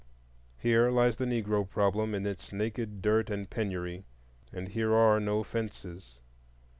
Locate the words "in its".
2.15-2.51